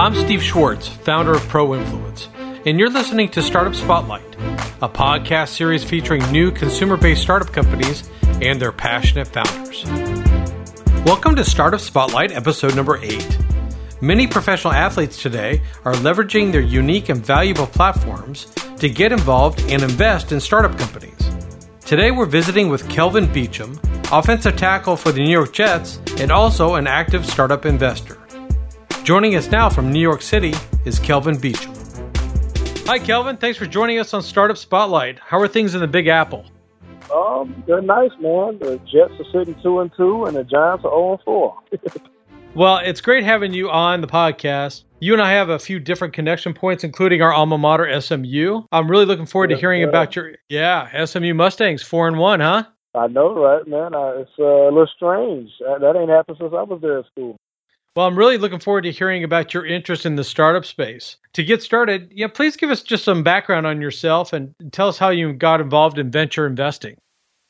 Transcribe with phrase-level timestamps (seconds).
[0.00, 2.30] I'm Steve Schwartz, founder of Pro Influence,
[2.64, 4.34] and you're listening to Startup Spotlight,
[4.80, 8.08] a podcast series featuring new consumer based startup companies
[8.40, 9.84] and their passionate founders.
[11.04, 13.38] Welcome to Startup Spotlight, episode number eight.
[14.00, 18.46] Many professional athletes today are leveraging their unique and valuable platforms
[18.78, 21.30] to get involved and invest in startup companies.
[21.84, 23.78] Today we're visiting with Kelvin Beachum,
[24.10, 28.16] offensive tackle for the New York Jets and also an active startup investor.
[29.02, 30.52] Joining us now from New York City
[30.84, 31.74] is Kelvin Beachum.
[32.86, 33.38] Hi, Kelvin.
[33.38, 35.18] Thanks for joining us on Startup Spotlight.
[35.18, 36.44] How are things in the Big Apple?
[37.12, 38.58] Um, they're nice, man.
[38.58, 41.58] The Jets are sitting two and two, and the Giants are zero and four.
[42.54, 44.84] well, it's great having you on the podcast.
[45.00, 48.62] You and I have a few different connection points, including our alma mater, SMU.
[48.70, 52.64] I'm really looking forward to hearing about your yeah SMU Mustangs, four and one, huh?
[52.94, 53.94] I know, right, man?
[53.94, 55.50] I, it's uh, a little strange.
[55.60, 57.38] That, that ain't happened since I was there at school.
[57.94, 61.16] Well, I'm really looking forward to hearing about your interest in the startup space.
[61.34, 64.98] To get started, yeah, please give us just some background on yourself and tell us
[64.98, 66.96] how you got involved in venture investing.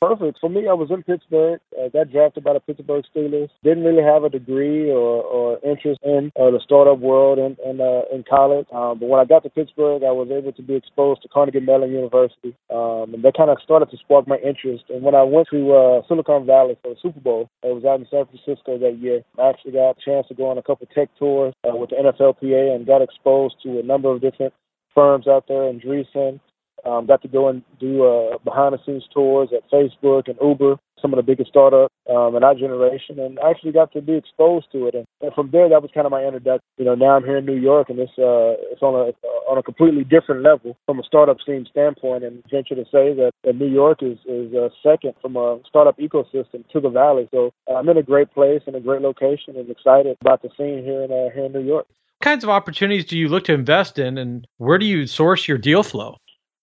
[0.01, 0.39] Perfect.
[0.41, 1.61] For me, I was in Pittsburgh.
[1.79, 3.51] I got drafted by the Pittsburgh Steelers.
[3.63, 7.83] Didn't really have a degree or, or interest in uh, the startup world in in,
[7.83, 8.67] uh, in college.
[8.73, 11.61] Um, but when I got to Pittsburgh, I was able to be exposed to Carnegie
[11.61, 14.85] Mellon University, um, and that kind of started to spark my interest.
[14.89, 18.01] And when I went to uh, Silicon Valley for the Super Bowl, I was out
[18.01, 19.21] in San Francisco that year.
[19.37, 21.97] I actually got a chance to go on a couple tech tours uh, with the
[21.97, 24.55] NFLPA and got exposed to a number of different
[24.95, 26.41] firms out there in Andreessen
[26.85, 30.77] um, got to go and do uh, behind the scenes tours at Facebook and Uber,
[31.01, 34.67] some of the biggest startups um, in our generation, and actually got to be exposed
[34.73, 34.95] to it.
[34.95, 36.65] And, and from there, that was kind of my introduction.
[36.77, 39.13] You know, now I'm here in New York, and it's uh, it's on a
[39.51, 42.25] on a completely different level from a startup scene standpoint.
[42.25, 45.99] And venture to say that, that New York is is uh, second from a startup
[45.99, 47.29] ecosystem to the Valley.
[47.33, 50.51] So uh, I'm in a great place and a great location, and excited about the
[50.57, 51.87] scene here in uh, here in New York.
[52.19, 55.49] What kinds of opportunities do you look to invest in, and where do you source
[55.49, 56.19] your deal flow?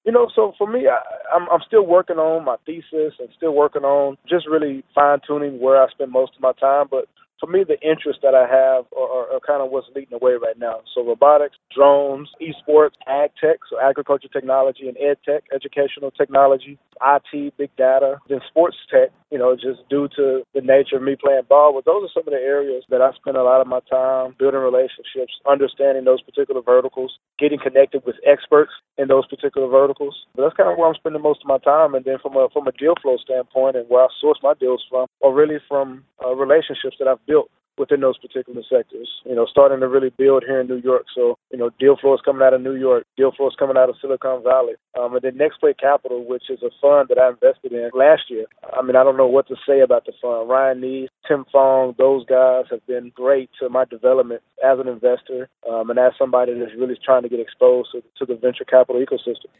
[0.07, 3.53] You know, so for me, I, I'm I'm still working on my thesis and still
[3.53, 6.85] working on just really fine tuning where I spend most of my time.
[6.89, 7.09] But
[7.39, 10.17] for me, the interests that I have are, are, are, kind of what's leading the
[10.17, 10.81] way right now.
[10.93, 17.57] So robotics, drones, esports, ag tech, so agriculture technology and ed tech, educational technology, IT,
[17.57, 21.43] big data, then sports tech, you know, just due to the nature of me playing
[21.47, 21.73] ball.
[21.73, 24.35] But those are some of the areas that I spend a lot of my time
[24.39, 30.15] building relationships, understanding those particular verticals, getting connected with experts in those particular verticals.
[30.35, 31.93] But that's kind of where I'm spending most of my time.
[31.93, 34.83] And then from a from a deal flow standpoint and where I source my deals
[34.89, 39.09] from, or really from uh, relationships that I've built within those particular sectors.
[39.25, 41.05] You know, starting to really build here in New York.
[41.13, 43.77] So, you know, deal flow is coming out of New York, deal flow is coming
[43.77, 44.73] out of Silicon Valley.
[44.99, 48.23] Um, and then Next Play Capital, which is a fund that I invested in last
[48.29, 48.45] year.
[48.73, 50.49] I mean, I don't know what to say about the fund.
[50.49, 55.49] Ryan Nece, Tim Fong, those guys have been great to my development as an investor
[55.69, 59.03] um, and as somebody that's really trying to get exposed to, to the venture capital
[59.03, 59.51] ecosystem.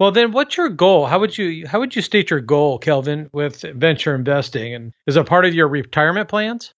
[0.00, 1.06] Well, then, what's your goal?
[1.06, 4.74] How would you how would you state your goal, Kelvin, with venture investing?
[4.74, 6.74] And is it part of your retirement plans?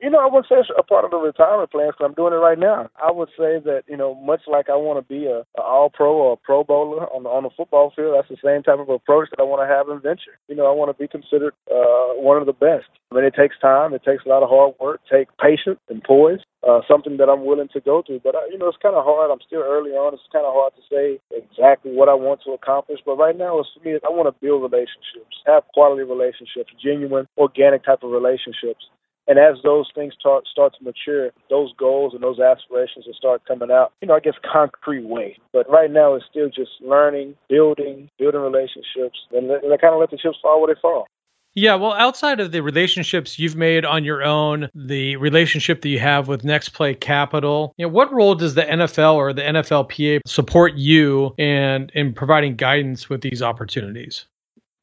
[0.00, 2.32] You know, I wouldn't say it's a part of the retirement plans because I'm doing
[2.32, 2.88] it right now.
[3.02, 5.90] I would say that you know, much like I want to be a, a All
[5.90, 8.78] Pro or a Pro Bowler on the on the football field, that's the same type
[8.78, 10.38] of approach that I want to have in venture.
[10.46, 12.86] You know, I want to be considered uh, one of the best.
[13.10, 15.98] I mean, it takes time, it takes a lot of hard work, take patience and
[16.04, 16.46] poise.
[16.62, 19.02] Uh, something that I'm willing to go through, but uh, you know, it's kind of
[19.02, 19.30] hard.
[19.30, 20.14] I'm still early on.
[20.14, 22.98] It's kind of hard to say exactly what I want to accomplish.
[23.06, 23.98] But right now, it's for me.
[23.98, 28.86] I want to build relationships, have quality relationships, genuine, organic type of relationships
[29.28, 33.42] and as those things start start to mature, those goals and those aspirations will start
[33.46, 33.92] coming out.
[34.00, 35.36] You know, I guess concrete way.
[35.52, 40.10] But right now, it's still just learning, building, building relationships, and let, kind of let
[40.10, 41.06] the chips fall where they fall.
[41.54, 45.98] Yeah, well, outside of the relationships you've made on your own, the relationship that you
[45.98, 50.20] have with Next Play Capital, you know, what role does the NFL or the NFLPA
[50.26, 54.26] support you in in providing guidance with these opportunities?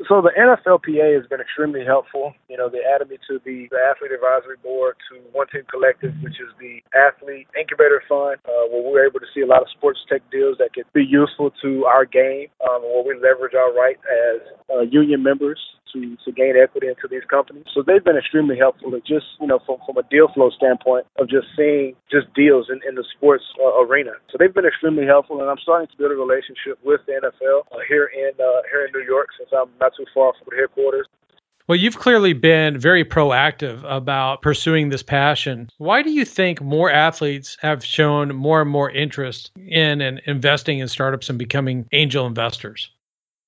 [0.04, 2.34] So the NFLPA has been extremely helpful.
[2.50, 6.12] You know, they added me to the, the Athlete Advisory Board, to One Team Collective,
[6.22, 9.72] which is the Athlete Incubator Fund, uh, where we're able to see a lot of
[9.72, 13.72] sports tech deals that could be useful to our game, um, where we leverage our
[13.72, 15.60] right as uh, union members
[15.96, 17.66] to, to gain equity into these companies.
[17.74, 21.08] So they've been extremely helpful to just, you know, from, from a deal flow standpoint
[21.18, 24.12] of just seeing just deals in, in the sports uh, arena.
[24.32, 27.72] So they've been extremely helpful, and I'm starting to build a relationship with the NFL
[27.72, 30.58] uh, here in uh, here in New York since I'm not too far from the
[30.58, 31.08] headquarters.
[31.68, 35.68] Well, you've clearly been very proactive about pursuing this passion.
[35.80, 40.78] Why do you think more athletes have shown more and more interest in and investing
[40.78, 42.92] in startups and becoming angel investors?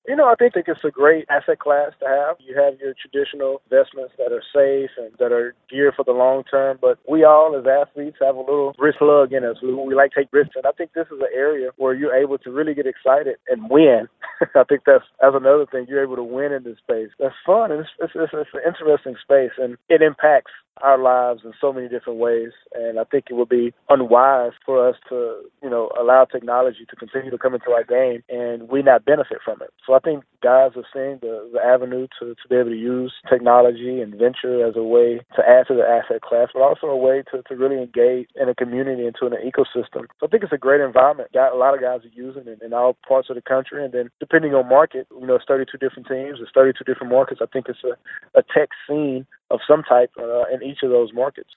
[0.08, 2.36] You know, I think it's a great asset class to have.
[2.40, 6.44] You have your traditional investments that are safe and that are geared for the long
[6.44, 9.58] term, but we all as athletes have a little risk plug in us.
[9.62, 12.16] We, we like to take risks, and I think this is an area where you're
[12.16, 14.08] able to really get excited and win.
[14.56, 15.84] I think that's that's another thing.
[15.86, 17.10] You're able to win in this space.
[17.20, 20.52] That's fun, and it's, it's, it's, it's an interesting space, and it impacts
[20.82, 22.52] our lives in so many different ways.
[22.74, 26.96] And I think it would be unwise for us to, you know, allow technology to
[26.96, 29.70] continue to come into our game and we not benefit from it.
[29.86, 33.12] So I think guys are seeing the, the avenue to, to be able to use
[33.28, 36.96] technology and venture as a way to add to the asset class, but also a
[36.96, 40.06] way to, to really engage in a community into an ecosystem.
[40.20, 41.32] So I think it's a great environment.
[41.32, 43.84] Got a lot of guys are using it in all parts of the country.
[43.84, 47.40] And then depending on market, you know, it's 32 different teams, it's 32 different markets.
[47.42, 51.12] I think it's a, a tech scene of some type uh, in each of those
[51.12, 51.50] markets.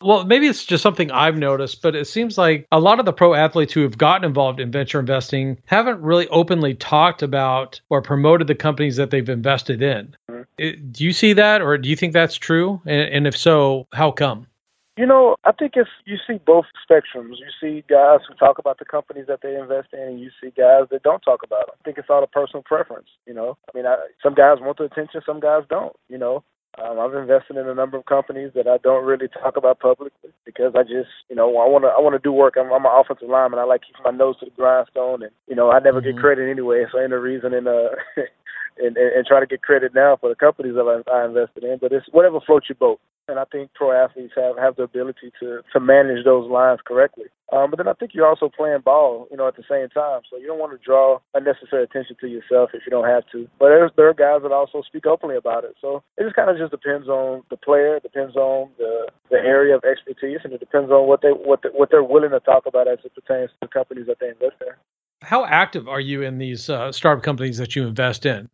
[0.00, 3.12] Well, maybe it's just something I've noticed, but it seems like a lot of the
[3.12, 8.00] pro athletes who have gotten involved in venture investing haven't really openly talked about or
[8.00, 10.14] promoted the companies that they've invested in.
[10.30, 10.42] Mm-hmm.
[10.56, 12.80] It, do you see that, or do you think that's true?
[12.86, 14.46] And, and if so, how come?
[14.96, 17.38] You know, I think it's you see both spectrums.
[17.38, 20.50] You see guys who talk about the companies that they invest in, and you see
[20.50, 21.76] guys that don't talk about them.
[21.80, 23.06] I think it's all a personal preference.
[23.24, 25.94] You know, I mean, I, some guys want the attention, some guys don't.
[26.08, 26.42] You know,
[26.76, 30.30] um, I've invested in a number of companies that I don't really talk about publicly
[30.44, 32.54] because I just, you know, I want to, I want to do work.
[32.58, 33.58] I'm, I'm an offensive lineman.
[33.58, 36.16] I like keeping my nose to the grindstone, and you know, I never mm-hmm.
[36.16, 36.84] get credit anyway.
[36.92, 37.96] So ain't no reason in uh,
[38.78, 41.64] and, and, and try to get credit now for the companies that I, I invested
[41.64, 41.78] in.
[41.80, 45.32] But it's whatever floats your boat and I think pro athletes have have the ability
[45.40, 47.26] to to manage those lines correctly.
[47.52, 50.20] Um, but then I think you're also playing ball, you know, at the same time.
[50.28, 53.48] So you don't want to draw unnecessary attention to yourself if you don't have to.
[53.58, 55.74] But there's, there are guys that also speak openly about it.
[55.80, 59.36] So it just kind of just depends on the player, it depends on the the
[59.36, 62.40] area of expertise, and it depends on what they what the, what they're willing to
[62.40, 64.72] talk about as it pertains to the companies that they invest in.
[65.20, 68.48] How active are you in these uh, startup companies that you invest in?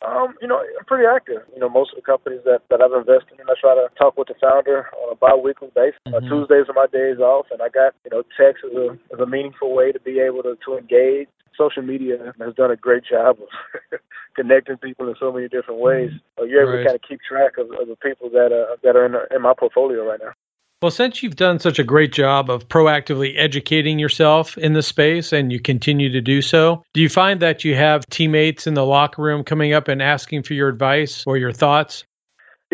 [0.00, 1.42] Um, you know, I'm pretty active.
[1.52, 4.16] You know, most of the companies that, that I've invested in, I try to talk
[4.16, 6.00] with the founder on a bi-weekly basis.
[6.08, 6.16] Mm-hmm.
[6.16, 9.20] Uh, Tuesdays are my days off, and I got, you know, text as a, as
[9.20, 11.28] a meaningful way to be able to, to engage.
[11.56, 14.00] Social media has done a great job of
[14.36, 16.10] connecting people in so many different ways.
[16.38, 16.78] So you're able right.
[16.78, 19.42] to kind of keep track of, of the people that, uh, that are in, in
[19.42, 20.32] my portfolio right now.
[20.82, 25.30] Well, since you've done such a great job of proactively educating yourself in the space
[25.30, 28.86] and you continue to do so, do you find that you have teammates in the
[28.86, 32.04] locker room coming up and asking for your advice or your thoughts?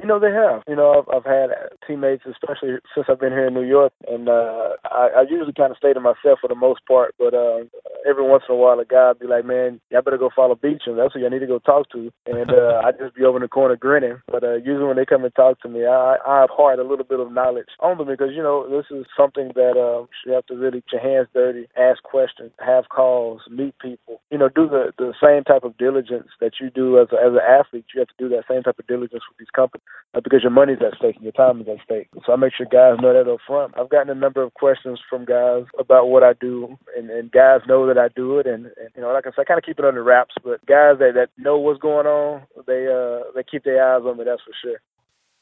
[0.02, 0.62] You know, they have.
[0.68, 1.48] You know, I've, I've had
[1.86, 5.70] teammates, especially since I've been here in New York, and uh, I, I usually kind
[5.70, 7.14] of stay to myself for the most part.
[7.18, 7.64] But uh,
[8.06, 10.54] every once in a while, a guy would be like, "Man, y'all better go follow
[10.54, 10.96] Beachum.
[10.96, 13.42] That's who y'all need to go talk to." And uh, I just be over in
[13.42, 14.20] the corner grinning.
[14.28, 17.04] But uh, usually when they come and talk to me, I, I impart a little
[17.04, 20.44] bit of knowledge on them because you know this is something that uh, you have
[20.46, 24.20] to really get your hands dirty, ask questions, have calls, meet people.
[24.30, 27.32] You know, do the the same type of diligence that you do as a, as
[27.32, 27.86] an athlete.
[27.94, 29.85] You have to do that same type of diligence with these companies
[30.22, 32.08] because your money's at stake and your time is at stake.
[32.24, 33.74] So I make sure guys know that up front.
[33.78, 37.60] I've gotten a number of questions from guys about what I do, and, and guys
[37.68, 38.46] know that I do it.
[38.46, 40.34] And, and you know, like I said, I kind of keep it under wraps.
[40.42, 44.16] But guys that, that know what's going on, they uh, they keep their eyes on
[44.16, 44.24] me.
[44.24, 44.80] That's for sure.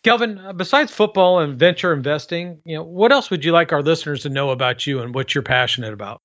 [0.03, 3.83] Kelvin, uh, besides football and venture investing, you know, what else would you like our
[3.83, 6.21] listeners to know about you and what you're passionate about?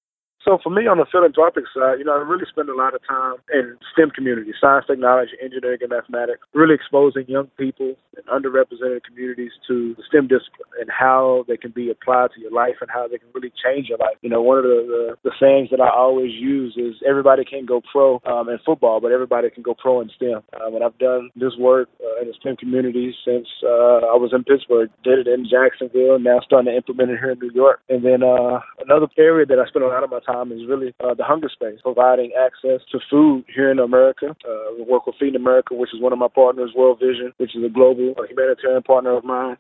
[0.50, 3.06] So for me on the philanthropic side, you know, I really spend a lot of
[3.06, 9.06] time in STEM communities, science, technology, engineering, and mathematics, really exposing young people and underrepresented
[9.06, 12.90] communities to the STEM discipline and how they can be applied to your life and
[12.90, 14.18] how they can really change your life.
[14.22, 17.66] You know, one of the, the, the sayings that I always use is everybody can
[17.66, 20.42] go pro um, in football, but everybody can go pro in STEM.
[20.62, 24.32] Um, and I've done this work uh, in the STEM community since uh, I was
[24.34, 27.52] in Pittsburgh, did it in Jacksonville, and now starting to implement it here in New
[27.54, 27.82] York.
[27.90, 30.94] And then uh, another area that I spend a lot of my time is really
[31.04, 34.36] uh, the hunger space, providing access to food here in America.
[34.48, 37.56] Uh, we work with Feeding America, which is one of my partners, World Vision, which
[37.56, 39.58] is a global humanitarian partner of mine.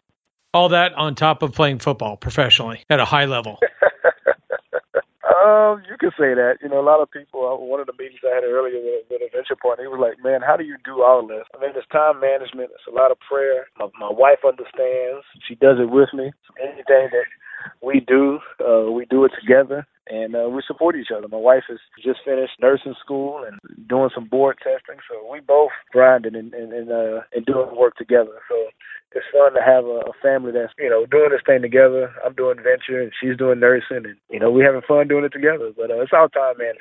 [0.53, 3.59] All that on top of playing football professionally at a high level.
[5.29, 6.57] Um, you can say that.
[6.59, 7.45] You know, a lot of people.
[7.45, 10.01] Uh, one of the meetings I had earlier with, with a venture partner, he was
[10.01, 12.73] like, "Man, how do you do all this?" I mean, it's time management.
[12.73, 13.69] It's a lot of prayer.
[13.77, 15.23] My, my wife understands.
[15.47, 16.33] She does it with me.
[16.57, 17.29] Anything that
[17.81, 21.27] we do, uh, we do it together and uh, we support each other.
[21.27, 25.71] My wife has just finished nursing school and doing some board testing, so we both
[25.91, 28.41] grinding and and, and, uh, and doing work together.
[28.49, 28.55] So
[29.13, 32.11] it's fun to have a, a family that's you know doing this thing together.
[32.25, 35.33] I'm doing venture and she's doing nursing, and you know we having fun doing it
[35.33, 35.71] together.
[35.75, 36.73] But uh, it's all time man.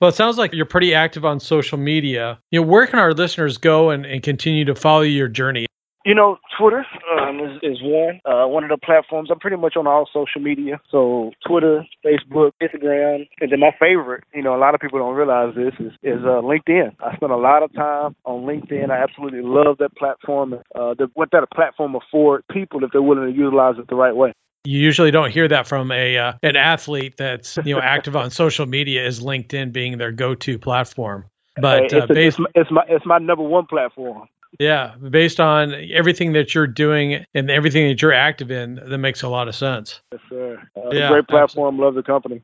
[0.00, 2.38] Well, it sounds like you're pretty active on social media.
[2.50, 5.66] You know, where can our listeners go and, and continue to follow your journey?
[6.04, 6.86] You know, Twitter
[7.18, 9.30] um, is, is one uh, one of the platforms.
[9.30, 14.24] I'm pretty much on all social media, so Twitter, Facebook, Instagram, and then my favorite.
[14.32, 16.94] You know, a lot of people don't realize this is is uh, LinkedIn.
[17.00, 18.90] I spend a lot of time on LinkedIn.
[18.90, 20.54] I absolutely love that platform.
[20.74, 24.14] Uh, the, what that platform affords people if they're willing to utilize it the right
[24.14, 24.32] way
[24.64, 28.30] you usually don't hear that from a uh, an athlete that's you know active on
[28.30, 31.24] social media is LinkedIn being their go-to platform.
[31.56, 34.28] But hey, it's, uh, based, it's, it's, my it's my number one platform.
[34.58, 39.22] Yeah, based on everything that you're doing and everything that you're active in, that makes
[39.22, 40.00] a lot of sense.
[40.12, 40.62] Yes, sir.
[40.76, 41.74] Uh, yeah, great platform.
[41.74, 41.84] Absolutely.
[41.84, 42.42] Love the company.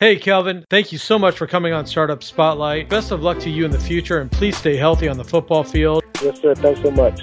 [0.00, 2.88] Hey, Kelvin, thank you so much for coming on Startup Spotlight.
[2.88, 5.64] Best of luck to you in the future, and please stay healthy on the football
[5.64, 6.02] field.
[6.22, 6.54] Yes, sir.
[6.54, 7.22] Thanks so much.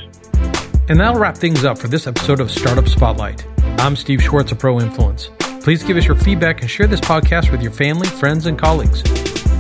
[0.89, 3.46] And that'll wrap things up for this episode of Startup Spotlight.
[3.80, 5.30] I'm Steve Schwartz of Pro Influence.
[5.62, 9.03] Please give us your feedback and share this podcast with your family, friends, and colleagues.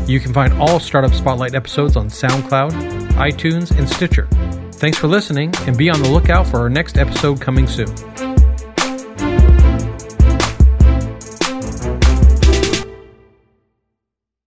[0.09, 4.27] You can find all Startup Spotlight episodes on SoundCloud, iTunes, and Stitcher.
[4.73, 7.87] Thanks for listening, and be on the lookout for our next episode coming soon.